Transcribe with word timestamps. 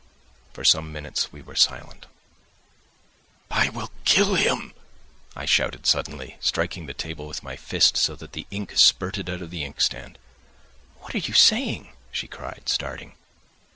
For 0.53 0.63
some 0.63 0.91
minutes 0.91 1.31
we 1.31 1.43
were 1.43 1.55
silent. 1.55 2.07
"I 3.51 3.69
will 3.69 3.91
kill 4.03 4.33
him," 4.33 4.73
I 5.35 5.45
shouted 5.45 5.85
suddenly, 5.85 6.37
striking 6.39 6.87
the 6.87 6.95
table 6.95 7.27
with 7.27 7.43
my 7.43 7.55
fist 7.55 7.97
so 7.97 8.15
that 8.15 8.33
the 8.33 8.47
ink 8.49 8.71
spurted 8.77 9.29
out 9.29 9.43
of 9.43 9.51
the 9.51 9.63
inkstand. 9.63 10.17
"What 11.01 11.13
are 11.13 11.19
you 11.19 11.35
saying!" 11.35 11.89
she 12.11 12.27
cried, 12.27 12.63
starting. 12.65 13.13